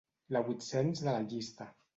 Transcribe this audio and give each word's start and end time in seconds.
La 0.35 0.41
vuit-cents 0.47 1.03
de 1.03 1.11
la 1.11 1.21
llista. 1.35 1.73